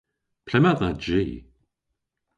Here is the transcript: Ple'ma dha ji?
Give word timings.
Ple'ma 0.45 0.71
dha 0.79 0.89
ji? 1.03 1.21